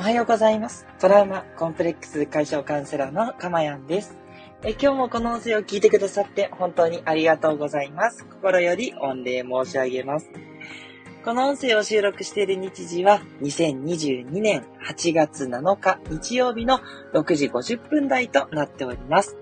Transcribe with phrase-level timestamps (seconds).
[0.00, 0.86] おはようございます。
[0.98, 4.16] トラウマコンプレックス解消カウンセラーのかまやんです。
[4.64, 8.24] え今日もこの音声を聞いてくださって本当にありがとうございます。
[8.24, 10.30] 心より御礼申し上げます。
[11.22, 16.80] この音声を収録している日時は2022年8月7日日曜日の
[17.12, 19.36] 6時50分台となっております。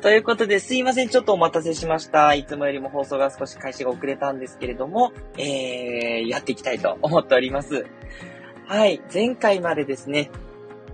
[0.00, 1.10] ということで、すいません。
[1.10, 2.32] ちょっとお待たせしました。
[2.32, 7.84] いつもよりも放送が少し開始が遅れたんですけれども、えー、やっていきたいと思っております。
[8.70, 9.02] はい。
[9.12, 10.30] 前回までですね、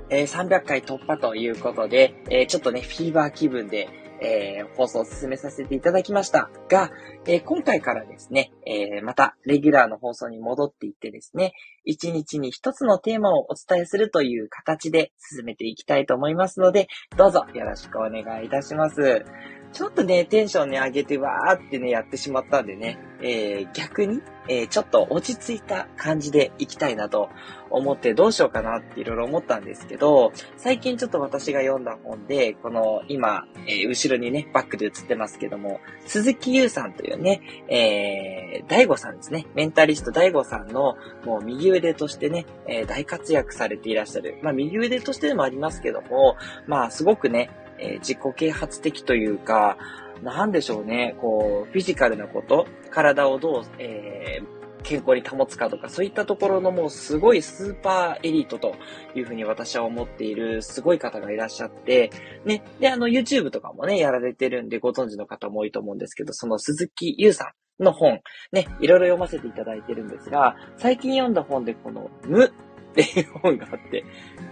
[0.08, 3.90] えー、300回突破ということで、えー、ちょっとね、フィーバー気分で、
[4.22, 6.90] えー、放送を進めさせていただきましたが、
[7.26, 11.52] え、今回からですね、え、またレギュラーの放送に戻っていってですね、
[11.84, 19.26] 一日に一つのテーマをお伝えするという形で進めていきたいと思いますので、どうぞよろしくお願いいたします。
[19.72, 27.28] ちょっとね、テンションね、上げてわーってね、やってしまったんでね、えー、逆に、えー、ちょっと落ち着いた感じでいきたいなと
[27.70, 39.46] 思ってどうしようかなっていろいろ思ったんですけど、最近ちょっと私が読んだ本で、この今、えー、後ろにね、バックで映ってますけども、鈴木優さんというね、えー、大悟さんですね。
[39.54, 44.38] メンタリスト大悟さんの、もう右腕としてね、えー、大活躍されていらっしゃる。
[44.42, 49.76] まあ、右腕としてでもありますけども、まあ、すごくね、えー、自己啓発的というか、
[50.22, 58.76] なんでしょうね、こう、フィジカルなこと、体をどう、えー、健康に保つかとか、そういったところのもうすごいスーパーエリートと
[59.14, 62.10] いうふうに私は思っているすごい方がいらっしゃって、
[62.44, 68.20] ね、で、あの YouTube とかもね、やられてるんでご存知の方も多いと思うんですけど、その鈴木優さんの本、
[68.52, 72.50] ね、いろいろ読ませていただいてるんですが、最近読んだ本でこの無っ
[72.94, 74.04] ていう本があって、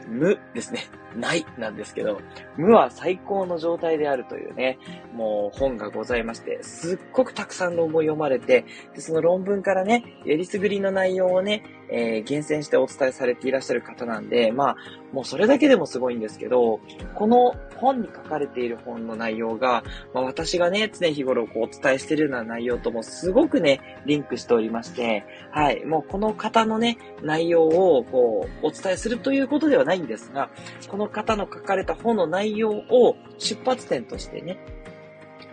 [0.08, 0.80] 無ですね。
[1.16, 2.20] ないなんですけど、
[2.56, 4.78] 無は最高の状態であるというね、
[5.14, 14.76] もう本がございまして、すっごくたくさん論文読まれて、でその論文からね、やりすぐりの内容をね、えー、厳選してお伝えされていらっしゃる方なんで、まあ、
[15.12, 16.80] もうそれだけでもすごいんですけど、
[17.14, 30.50] この本に書かれている本の内容が、まあ、私がね、常日頃こうお伝えしているような内容ともすごくね、リンクしておりまして、はい、もうこの方のね、内容をこう、お伝えするということではないんですが、
[30.88, 34.58] このの方の書かれた本の内容を出発点としてね、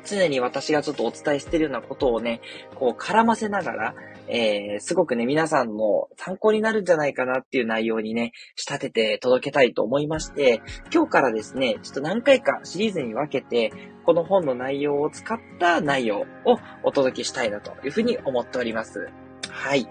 [0.06, 2.42] 常に私がちょっとお伝えしてるようなことをね、
[2.76, 3.96] こう絡ませながら、
[4.28, 10.62] えー、すごくね、皆さんの参考になるんじゃないかなっていう内容にね、仕立てて届けたいと思いまして、
[10.94, 13.72] 今日からですね、ちょっと何回かシリーズに分けて、
[14.06, 19.10] この本の内容を使った内容をお届けしたいなというふうに思っております。
[19.50, 19.88] はい。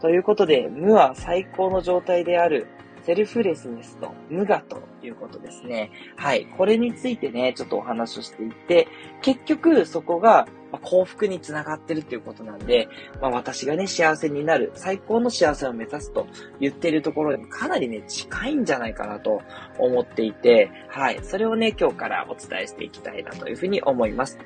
[0.00, 2.66] ということで、無は最高の状態である
[3.04, 5.90] セルフレスネスと無我ということですね。
[6.16, 6.46] はい。
[6.46, 8.88] これについてね、ちょっとお話をしていて、
[9.22, 10.46] 結局そこが
[10.80, 12.88] 幸福につながってるっていうことなんで、
[13.20, 16.26] まあ、私がね、幸せになる、最高の幸せを目指すと
[16.60, 19.42] 言っているところにかなりね、近いんじゃないかなと
[19.78, 21.20] 思っていて、はい。
[21.22, 24.38] それをね、今日からお伝えしていきたいなというふうに思います。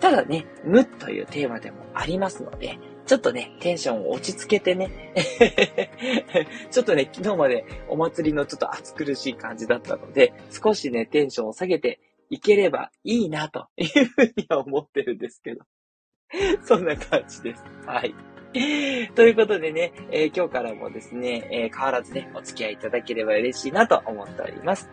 [0.00, 5.12] ただね、無というテーマでもありますので、ちょっとね、テンションを落ち着けてね、
[6.70, 15.64] ちょっとね、昨日までお祭りのちょっと暑苦しい感じだったので、少しね、テンションを下げていければいいな、というふうには思ってるんですけど。
[16.64, 17.64] そんな感じです。
[17.86, 18.14] はい。
[19.14, 24.90] ということでね、えー、今日からもですね、えー、変わらずね、お付き合いいただければ嬉しいなと思っております。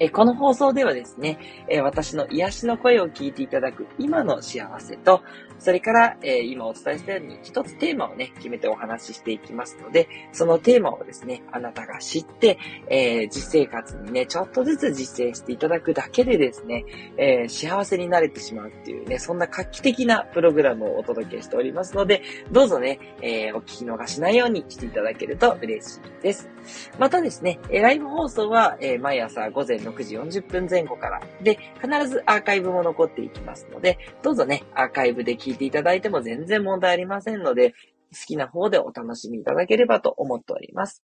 [0.00, 5.22] えこの放送ではですね、え私の癒しの声を聞いていただく今の幸せと、
[5.62, 12.58] それから、え今お伝えしたように一つテーマをね、決めてお話ししていきますので、そのテーマをですね、あなたが知って、
[12.88, 16.84] え実生活にね、ちょっとずつ実践していただくだけでですね、
[17.16, 26.50] え幸せになれてしまうっていうね、そんな画期的なプログラムをお届けしておりますので、どうぞね、えお聞き逃しないようにしていただけると嬉しいです。
[26.98, 31.20] またですね、ライブ放送は、え毎朝午前6時40分前後から。
[31.40, 37.72] で、必ずアーカイブも残っていきますので、どうぞね、アーカイブで聞い聞いていただいても全然問題ありませんので、
[38.12, 41.02] 好きな方でお楽しみいただければと思っております。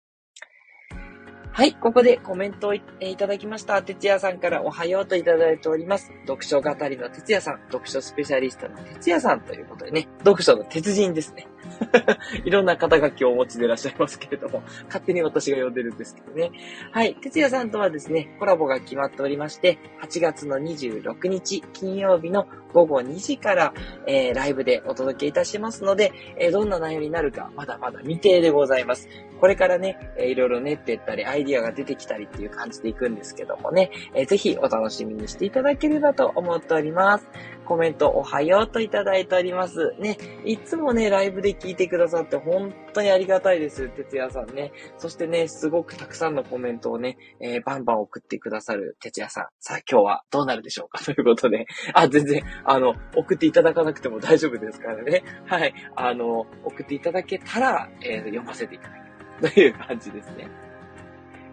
[1.52, 2.82] はい、ここでコメントをい
[3.16, 3.82] ただきました。
[3.84, 6.12] 哲也さんからおはようといただいております。
[6.26, 11.48] 読書語りの哲也さん、読書スペシャリストの哲也さんということでね、読書の鉄人ですね。
[12.46, 16.52] いろんな肩書きをお持ちでいらっしゃいますけれども、勝手に私が呼んでるんですけどね。
[16.92, 17.16] はい。
[17.16, 23.74] 哲也さんとはですね、コラボが決まっておりまして、8月の26日金曜日の午後2時から、
[24.08, 29.08] えー、ライブでお届けいたしますので、えー、どんな内容になるか、まだまだ未定でございます。
[29.40, 37.28] これからね、えー、いろいろ練っていったり、アイディアが出てきたりっていう感じでいくんですけどもね、えー、ぜひお楽しみにしていただければと思っております。
[37.66, 39.94] コメントおはようといただいております。
[40.00, 44.72] ね、いつもね、ライブで聞いてくださって本当にありがたいです、哲也さんね。
[44.98, 49.48] そしてね、すごくたくさんのコメントをね、えー、バンバン送ってくださる哲也さん。
[49.60, 51.00] さあ、今日はどうなるでしょうか？
[51.04, 55.24] ということで、あ、全然、あの、送っていただかなくても大丈夫ですからね。
[55.46, 55.74] はい。
[55.96, 60.50] あの、送っていただけたら、えー、読ませていただきという感じですね。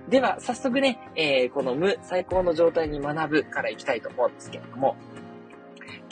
[0.08, 4.96] では、早速ね、えー、この無最高の状態に学ぶからいきたいと思うんですけれども、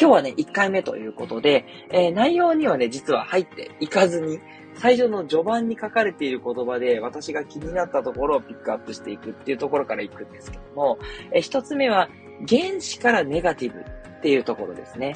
[0.00, 4.39] 今日はね、1回目ということで、えー、内容にはね、実は入っていかずに、
[4.75, 10.99] 最初の序盤に書かれている言葉で私が気になったところをピックアップしていくっていうところからいくんですけども、
[11.33, 12.09] えー、1つ目は、
[12.49, 15.15] 原子からネガティブっていうところですね。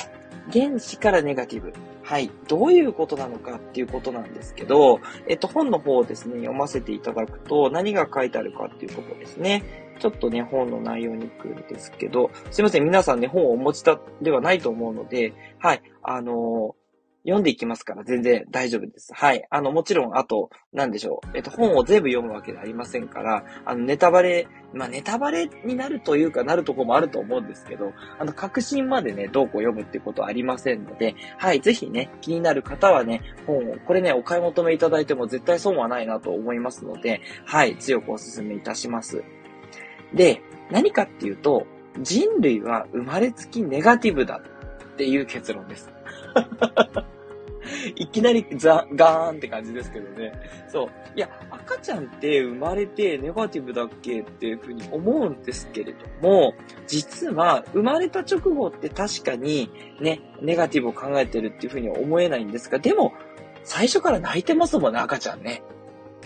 [0.52, 1.72] 原子からネガティブ。
[2.02, 2.30] はい。
[2.48, 9.81] どういうことなのかっていうことなんですけど、えっと、本の方をですね、読ませていただくと、何が書いてあるかっていうことですね。
[9.98, 13.84] ちょっとね、本の内容に来るんですけど、すいません、皆さんね、本をお持ち
[14.20, 16.74] ではないと思うので、はい、あの
[17.24, 19.12] 読んでいきますから全然大丈夫です。
[19.14, 19.46] はい。
[19.48, 21.28] あの、もちろん、あと、なんでしょう。
[21.34, 31.60] えっと、本を全部読むわけではありませんから、あの、ネタバレ、まあ、ネタバレになるというかなるとこもあると思うんですけど、あの、確信までね、どうこう読むってことはありませんので、はい。
[31.60, 37.76] ぜひね、気になる方はね、本を、これね、お買い求めいただいても絶対損はないなと思いますので、はい。
[37.76, 39.22] 強くお勧めいたします。
[40.14, 41.66] で、何かっていうと、
[42.00, 44.40] 人類は生まれつきネガティブだ
[44.92, 45.90] っていう結論です。
[47.96, 50.32] いきなりザ、ガーンって感じですけどね。
[50.68, 50.88] そう。
[51.16, 56.54] いや、赤ちゃんって生まれてネガティブだっけっていうふうに思うんですけれども、
[56.86, 59.70] 実は生まれた直後って確かに
[60.00, 63.12] ね、ネガティブを考えてるっていうふうには思えないんですが、でも、
[63.64, 65.62] 最初から泣いてますもんね、赤ちゃんね。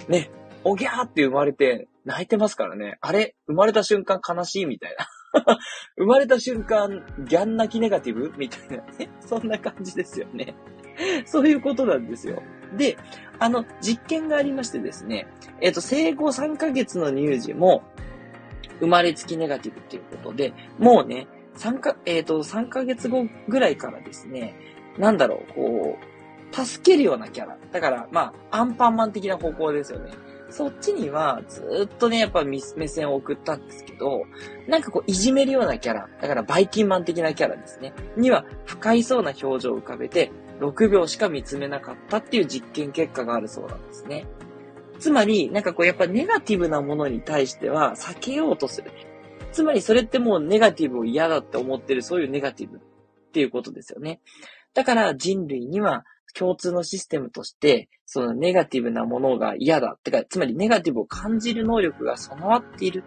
[0.08, 0.30] ね、
[0.64, 2.98] おぎゃーって生まれて泣いてますからね。
[3.00, 5.06] あれ生まれた瞬間悲しいみたいな。
[5.98, 8.32] 生まれた瞬間、ギャン泣きネガティブ？
[8.38, 9.10] みたいなね。
[9.20, 10.54] そんな感じですよね。
[11.26, 12.42] そういうことなんですよ。
[12.76, 12.96] で、
[13.38, 15.26] あの、実験がありましてですね、
[15.60, 17.82] えっ、ー、と、生後3ヶ月の乳児も、
[18.80, 21.26] 生まれつきネガティブっていうことで、もうね、
[21.56, 24.54] 3か、えっ、ー、と、3ヶ月後ぐらいからですね、
[24.96, 27.58] なんだろう、こう、助けるようなキャラ。
[27.72, 30.12] だから、まあ、アンパンマン的な方向ですよね。
[30.56, 34.22] そっちにはずっとね、やっぱ目線を送ったんですけど、
[34.66, 44.26] なんかこういじめるようなキャラ、だからバイキンマン的なキャラですね、には不快そうな表情を浮かべて、6秒しか見つめなかったっていう実験結果があるそうなんですね。
[44.98, 48.90] つまり、なんかこうやっぱネガティブなものに対しては避けようとする。
[49.52, 52.80] つまりそれってもうネガティブを嫌だって思ってるそういうネガティブっ
[53.32, 54.20] ていうことですよね。
[54.72, 56.06] だから人類には
[56.38, 59.94] 共通のシステムとして、そのネガティブなものが嫌だ。
[59.96, 63.04] ってか、つまりネガティブを感じる能力が備わっている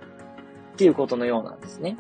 [0.74, 1.98] っていうことのようなんですね。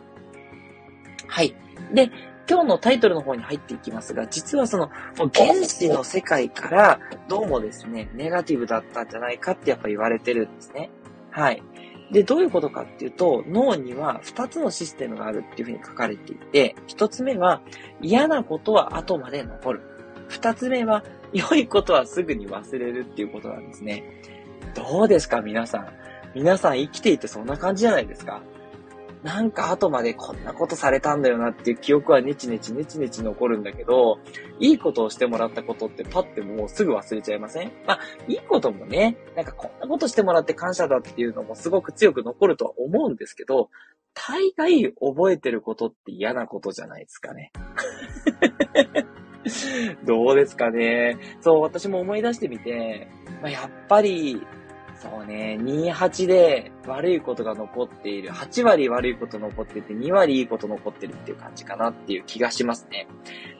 [1.27, 1.55] はい。
[1.93, 2.11] で、
[2.49, 4.89] 今日のタイトルの方に入っていきますが、実はその
[5.35, 10.89] 原子の世界からどうもですね、ネガティブだったんじゃないかってやっぱ言われてるんですね。
[11.29, 11.61] はい。
[12.11, 17.61] で、どういうことかっていうと、脳には2つのシステムがあるっていうふうに書かれていて、1つ目は
[18.01, 19.81] 嫌なことは後まで残る。
[20.29, 21.03] 2つ目は
[21.33, 24.03] 良いことはすぐに忘れるっていうことなんですね。
[24.75, 25.87] どうですか皆さん？
[26.35, 28.41] 皆さん生きていてそんな感じじゃないですか？
[29.23, 34.19] なんか後までこんなことされたんだよなっていう記憶はネチネチネチネチ残るんだけど、
[34.61, 37.71] いいことをしてもらったことってパッてもうすぐ忘れちゃいません？
[37.85, 43.69] まあ、いいこともね、なんかこんなことしてもらって感謝だっていうのもすごく強く残るとは思うんですけど、
[44.13, 47.51] 大概覚えてることって嫌なことじゃないですかね。
[50.05, 51.17] どうですかね。
[51.41, 53.07] そう、私も思い出してみて、
[53.41, 54.45] まあ、やっぱり、
[54.95, 58.31] そうね、28で悪いことが残っている。
[58.31, 63.07] 8割悪いこと残ってて、2割いいこと残ってるっていう感じかなっていう気がしますね。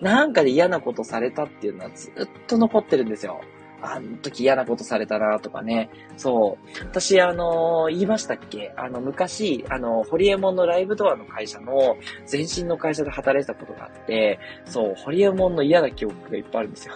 [0.02, 2.14] なんかで嫌なことされたっていうのはずっ
[2.48, 3.40] と残ってるんですよ。
[3.82, 5.90] あの時嫌なことされたなとかね。
[6.18, 6.68] そう。
[6.86, 8.74] 私、あのー、言いましたっけ？
[8.76, 11.98] あの、昔、あの、ホリエモンのライブドアの会社の、
[12.32, 16.94] 前身の会社で働いてたことがあって、そう、ホリエモンの嫌な記憶がいっぱいあるんですよ。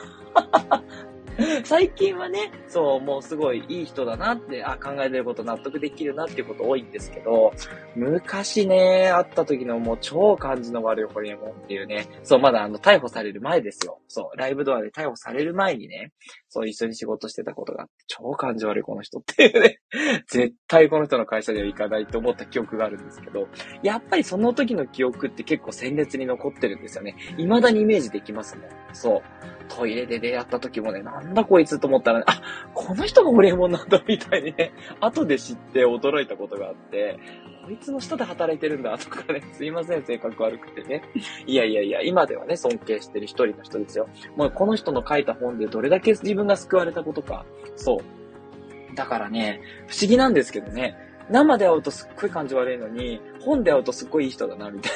[1.64, 7.54] 最近はね、そう、もうすごいいい人だなって、あ、考えてること納得できるなっていうこと多いんですけど、
[7.96, 14.00] 昔ね、会った時のもう超感じの悪いホリエモンっていうね、そう、まだあの、逮捕される前ですよ。
[14.08, 16.12] そう、ライブドアで逮捕される前にね、
[16.50, 19.80] そう一緒に仕事してたことがあって、超感じ悪いこの人っていうね、
[20.28, 23.48] 絶対この人の会社では行かないと思った記憶があるんですけど、
[23.82, 27.16] やっぱりその時の記憶って結構鮮烈に残ってるんですよね。
[27.38, 28.70] 未だにイメージできますもん。
[28.94, 29.22] そう。
[29.70, 32.42] トイレで出会った時もね、なんだこいつと思ったら、ね、あ、
[32.74, 37.18] この人がホリエモンなんだみたいにね、 後で知って驚いたことがあって、
[37.66, 41.04] こいつの下で働いてるんだとかね、すいません、性格悪くてね。
[41.46, 44.10] いやいやいや、今ではね、尊敬してる一人の人ですよ。
[44.36, 47.46] もうこの人の書いた本でどれだけ自分が救われたことか。
[47.76, 48.96] そう。
[48.96, 50.98] だからね、不思議なんですけどね、
[51.30, 54.92] 生で会うとすっごい感じ悪いのに、本で会うとすっごいいい人だな、みたい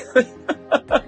[0.88, 1.04] な。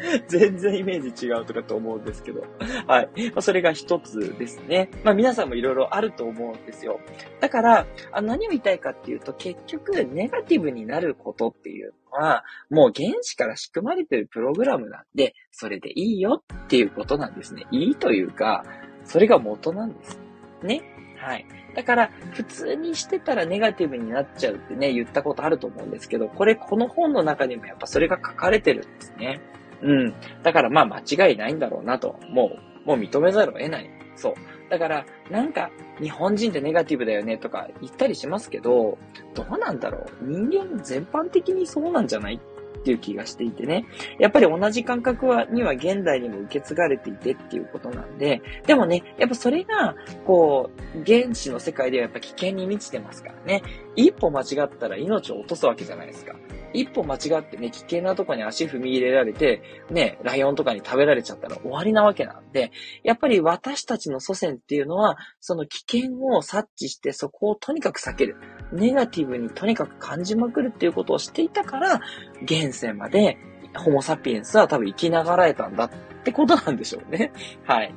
[0.28, 2.42] 全然イメージ違うとかと思うんですけど。
[2.86, 3.08] はい。
[3.30, 4.90] まあ、それが一つですね。
[5.04, 7.00] まあ皆さんもいろいろあると思うんですよ。
[7.40, 17.66] だから、あ何を言いたいかっていうと、結局、ネガティブになることっていうのは、もう原子から仕組まれてるプログラムなんで、それでいいよっていうことなんですね。
[17.70, 18.64] いいというか、
[19.04, 20.18] それが元なんです。
[20.62, 20.82] ね。
[21.20, 21.46] はい。
[21.74, 29.40] だから、普通にしてたらネガティブになっちゃうってね、言ったことあると思うんですけど、これ、この本の中にもやっぱそれが書かれてるんですね。
[29.82, 30.14] うん。
[30.42, 32.18] だからまあ間違いないんだろうなと。
[32.28, 32.52] も
[32.84, 33.90] う、もう認めざるを得ない。
[34.16, 34.34] そう。
[34.70, 35.70] だから、なんか、
[36.00, 38.98] 日本人ってネガティブだよねとか言ったりしますけど、
[39.34, 40.24] どうなんだろう。
[40.24, 42.40] 人間全般的にそうなんじゃない
[42.80, 43.84] っていう気がしていてね。
[44.18, 49.94] やっぱり同じ感覚は、には現代にも受け継がれていてっていうことなんで、でもね、やっぱそれが、
[50.26, 53.62] こう、原子の世界ではやっぱ危険に満ちてますからね。
[53.96, 56.34] 一歩間違ったら命を落とすわけじゃないですか。
[56.72, 62.70] 一歩間違ってね、危険なとこに足踏み入れられて、ね、ライオンとかに食べられちゃったら終わりなわけなんで、
[63.02, 68.36] やっぱり私たちの祖先っていうのは、その危険を察知してそこをとにかく避ける。
[68.72, 72.00] ネガティブにとにかく感じまくるっていうことをしていたから、
[72.42, 73.38] 現世まで
[73.76, 75.90] ホモサピエンスは多分生きながらえたんだっ
[76.24, 77.32] てことなんでしょうね。
[77.64, 77.94] はい。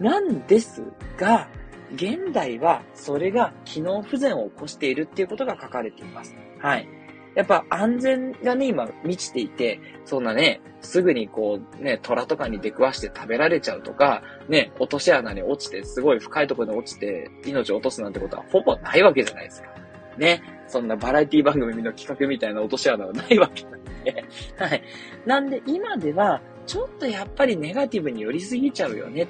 [0.00, 0.82] なんです
[1.16, 1.48] が、
[1.94, 6.34] 現代はそれが機能不全を起こしているっていうことが書かれています。
[6.58, 6.88] はい。
[7.34, 19.81] やっぱ安全がね、今満ちていて、そんなね、すぐにこうね、虎とかに出くわして食べられちゃうとか、ね、落とし穴に落ちて、すごい深いところに落ちて命を落とすなんてことはほぼないわけじゃないですか。
[20.18, 20.42] ね。
[20.66, 24.24] そんなバラエティ番組の企画みたいな落とし穴はないわけなんで。
[24.56, 24.82] はい。
[25.26, 29.28] なんで今では、ちょっとやっぱりネガティブに寄りすぎちゃうよねっ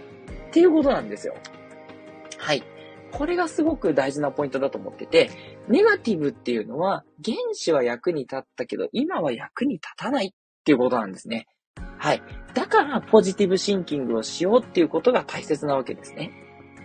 [0.50, 1.34] ていうことなんですよ。
[2.38, 2.62] はい。
[3.10, 5.30] これがすごく大事なポイントだと思ってて、
[5.68, 10.30] ネガティブっていうのは、原子は役に立ったけど、今は役に立たないっ
[10.64, 11.46] ていうことなんですね。
[11.98, 12.22] はい。
[12.54, 16.32] だから、ポジティブシンキングをしようっていうことが大切なわけですね。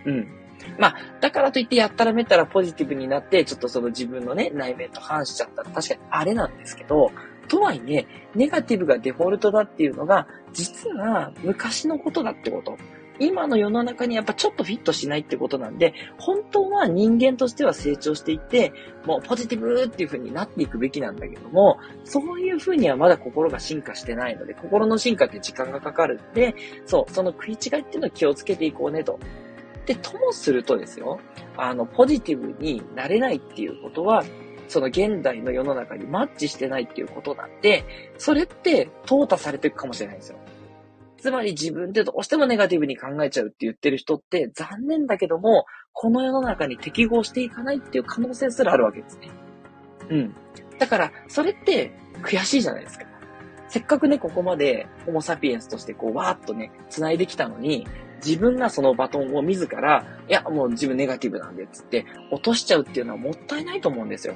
[0.04, 0.37] うん。
[0.78, 7.10] まあ、だからといってやったらめったらポジティブになって、ちょっとその自分のね、内面と反しちゃったら確かにあれなんですけど、
[7.48, 12.76] とはいえ、ネガティブがデフォルトだっていうのが、実は昔のことだってこと。
[13.20, 18.72] 今の世の中にやっぱちょっとフィットしないってことなんで、本当は人間としては成長していって、
[19.04, 26.54] もうポジティブっていう風になっていくべきなんだけども、そういう風にはまだ心が進化してないので、心の進化って時間がかかるんで、
[26.86, 29.18] そう、その食い違いっていうのを気をつけていこうねと。
[29.88, 31.18] で、ともするとですよ、
[31.56, 34.22] あの、ポジティブになれないっていうことは、
[34.68, 37.86] その現代の世の中にマッチしてないっていうことなんで、
[38.18, 40.38] それって淘汰されていくかもしれないんですよ。
[41.16, 45.64] つまり自分でどうしてもネガティブに考えちゃうって言ってる人って残念だけども、
[45.94, 49.30] この世の中に適合していかないっていう可能性すらあるわけですね。
[50.10, 50.34] うん。
[50.78, 51.92] だから、それって
[52.22, 53.06] 悔しいじゃないですか。
[53.68, 57.86] せっかくね、ここまでホモサピエンスとしてこう、わーっとね、繋いできたのに、
[58.24, 64.34] 自分がそのバトンを自ら、いや、もう自分ネガティブなんで、つって、落としちゃうっていうのはもったいないと思うんですよ。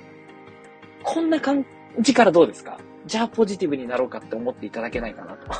[1.02, 1.66] こんな感
[2.00, 2.78] じからどうですか？
[3.06, 5.52] じゃあポジティブになろうかって思っていただけないかなと。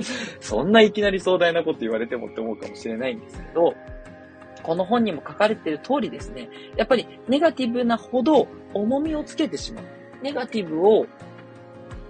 [0.40, 3.74] そんないきなり壮大なこと言われてもって思うかもしれないんですけど、
[4.62, 9.84] この本にも書かれてる通りですね、やっぱりネガティブなほど重みをつけてしまう。
[10.22, 11.06] ネガティブを、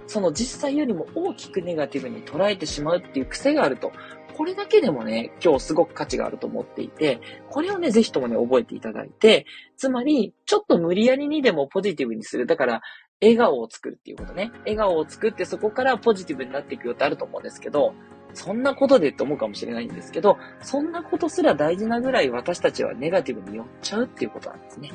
[0.05, 3.91] その実際よりも大きくネガティブに捉えてしまうっていう癖があると。
[4.35, 9.45] これだけでもね、今日すごく価値があると思っていて、これをね、ぜひともね、覚えていただいて、
[9.77, 12.45] つまり、ちょっと無理やりにでもポジティブにする。
[12.45, 12.81] だから、
[13.21, 14.51] 笑顔を作るっていうことね。
[14.59, 17.93] 笑顔を作ってそこからポジティブになっていくよってあると思うんですけど、
[18.33, 24.91] そんなことでって思うかもしれないんですけど、そんなことすら大事なぐらい私たちはネガティブに寄っちゃうっていうことなんですね。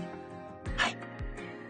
[0.76, 0.98] はい。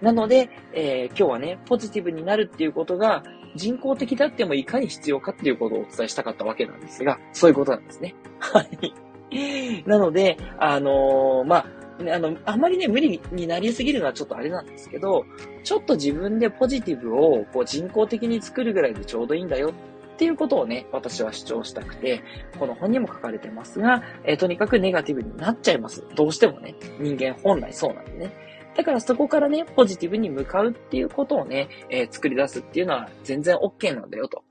[0.03, 3.23] なので、えー、今日はね、ポジティブになるっていうことが
[3.59, 8.15] 人工的であってもいかに必要かっていうことをお伝えしたかったわけなんですが、そういうことなんですね。
[8.39, 9.85] はい。
[9.87, 11.67] なので、あのー、まあ、
[12.15, 15.27] あの、あまりね、無理になりすぎるのはちょっとあれなんですけど、
[15.65, 19.75] ちょっと自分でポジティブをこう人工的に作るぐらいでちょうどいいんだよ
[20.15, 22.23] っていうことをね、私は主張したくて、
[22.59, 26.05] この本にも書かれてますが、えー、とにかくネガティブになっちゃいます。
[26.15, 28.48] どうしてもね、人間本来そうなんでね。
[28.79, 34.45] だからそこからね、ポジティブに向かうっていうことをね、えー、作り出すっていうのは全然 OK なんだよと。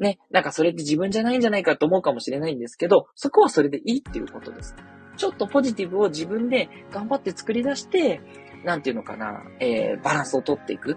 [0.00, 4.74] ね、なんかそれって自分じゃないんじゃないかと思うかもしれないんですけど、そこはそれでいいっていうことです。
[5.16, 8.20] ちょっとポジティブを自分で頑張って作り出して、
[8.64, 10.96] なんていうのかな、えー、バランスをとっていく。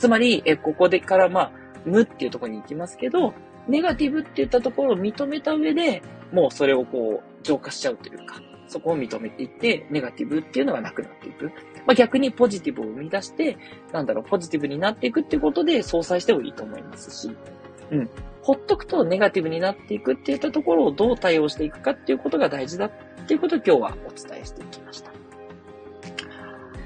[0.00, 1.52] つまり、えここでからまあ、
[1.84, 3.32] 無っていうところに行きますけど、
[3.68, 11.46] ネガティブって言ったところを認めた上で、もうそれをこう、浄化しちゃうというか、そこを認めていって、ネガティブっていうのがなくなっていく。
[11.86, 13.56] まあ、逆にポジティブを生み出して、
[13.92, 17.34] なんだろう、ポジティブになっていくっていうことで相殺してもいいと思いますし、
[17.90, 18.10] うん。
[18.42, 22.90] ほっとくとネガティブになっていくっていったところをどう対応していくかっていうことが大事だっ
[23.26, 25.12] ていうことを今日はお伝えしていきました。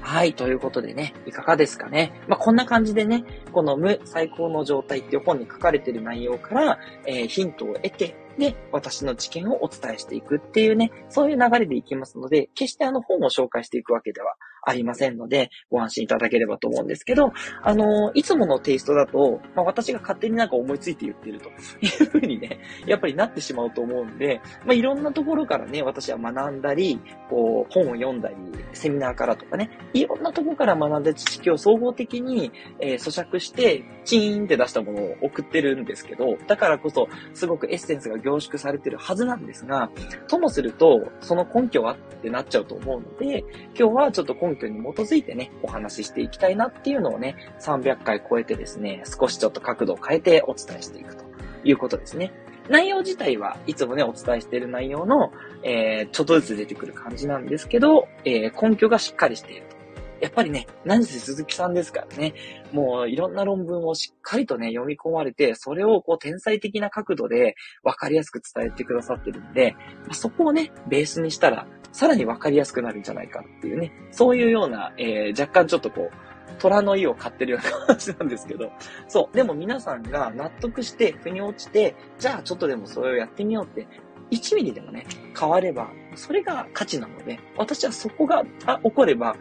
[0.01, 2.11] はい、ということでね、いかがですかね。
[2.27, 3.23] まあ、こんな感じでね、
[3.53, 14.35] この無最高の状態っていう本に書かれている内容から、えー、ヒントを得て、で、私の知見をお伝えしていくっていうね、そういう流れでいきますので、決してあの本を紹介していくわけでは
[14.65, 21.49] ありませんので、ご安心いただければと思うんですけど、あの、いつものテイストだと、まあ、私が勝手になんか思いついて言ってると
[21.81, 28.35] いうふうにね、やっぱりなってしまうと思うんで、まあ、いろんなところからね、私は学んだり、こう、本を読んだり、
[28.73, 39.89] セミナーからとかね、いろんなところから学んだ知識を総合的に、えー、咀嚼して、チーンって出したものを送ってるんですけど、だからこそ、すごくエッセンスが凝縮されてるはずなんですが、
[40.27, 43.39] ともすると、その根拠はってなっちゃうと思うので、
[43.77, 51.23] 今日はちょっと根根拠に基づいてね、お話ししていきたいなっていうのをね、300回超えてですね、少しちょっと角度を変えてお伝えしていくと
[51.63, 52.31] いうことですね。
[52.69, 55.33] 内容自体はいつもね、お伝えしている内容の、
[55.63, 59.73] えー、ちょっとずつ出てくる感じなんですけど、えー、根拠がしっかりしていると。
[60.21, 62.33] やっぱりね、何せ鈴木さんですからね、
[62.71, 69.75] もういろんな論文をしっかりとね、読み込まれて、それをこう天才的な角度で分かりやすく伝えてくださってるんで、
[70.13, 78.71] そこをね、ベースにしたら、さらに分かりやすくなるんじゃないかっていうね、そういうような、えー、若干ちょっとこう、虎の意を買ってるような感じなんですけど、
[79.07, 79.35] そう。
[79.35, 83.87] でも皆さんが納得して、腑に落ちて、じゃあちょっとでもそれをやってみようって、
[84.31, 85.05] 1ミリでもね、
[85.39, 89.35] 変われば、それが価値なので、私はそこが起これば、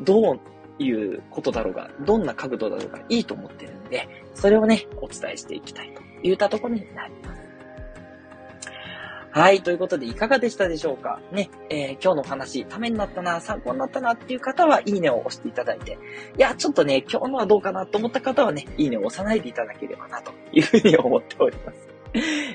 [0.00, 0.40] どう
[0.82, 7.37] いうことだろうが、どんな角度だろうがいいと思ってるんで、それをね、お伝えしていきたいといったところになります。
[9.30, 9.62] はい。
[9.62, 11.20] ということで、いかがでしたでしょうか？
[11.32, 15.98] ね、えー、今日のお話、ためになったな、参考になったなっていう方は、いいねを押していただいて、
[16.38, 21.88] いや、ちょっとね、今日のはどうかなと思った方はね、いいねを押さないでいただければな、というふうに思っております。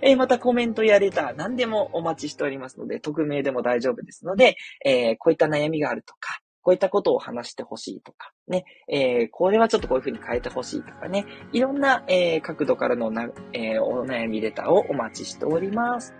[0.01, 16.13] えー、またコメントやレター何でもお待ちしておりますので、匿名でも大丈夫ですので、えー、こういった悩みがあるとか、こういったことを話してほしいとか、ね、えー、これはちょっとこういう風に変えてほしいとかね、いろんな、えー、角度からのな、えー、お悩みレターをお待ちしております。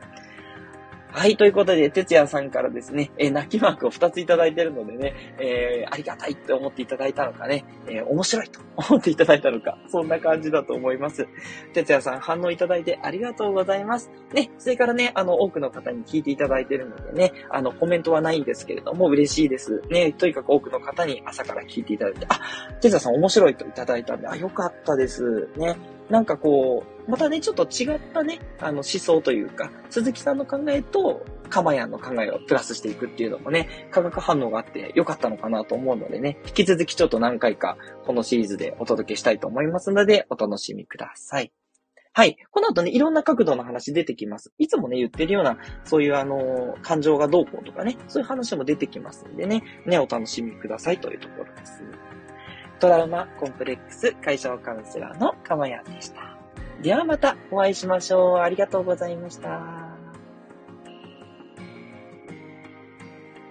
[1.15, 11.27] はい、ということで、哲也さんからですね、えー、泣きマークを2ついただいてるのでね、えー、ありがたいって思っていただいたのかね、えー、面白いと思っていただいたのか、そんな感じだと思います。
[11.73, 14.09] 哲也さん反応いただいてありがとうございます。
[14.33, 19.83] ね、それからね、あの、多くの方に聞いていただいてるのでね、あの、コメントはないんですけれども、嬉しいです。
[19.91, 22.39] ね、とにかく多くの方に朝から聞いていただいて、あ、
[22.81, 25.47] 哲也さん面白いといただいたんで、あ、よかったです。
[25.57, 25.77] ね、
[26.09, 41.51] なんかこう、またね、ちょっと違ったね、あの思想というか、鈴木さんの考えと、カマヤンの考えをプラスしていくっていうのもね、化学反応があって良かったのかなと思うのでね、引き続きちょっと何回かこのシリーズでお届けしたいと思いますので、お楽しみください。
[42.15, 42.37] はい。
[42.51, 44.53] この後ね、いろんな角度の話出てきます。
[44.59, 51.83] いつもね、言ってるような、そういうあの、感情がどうこうとかね、そういう話も出てきますんでね、ね、お楽しみくださいというところです。
[52.79, 56.42] トラウマコンプレックス解消カウンセラーのかまやんでした。
[56.83, 58.37] ではまたお会いしましょう。
[58.39, 59.82] ありがとうございました。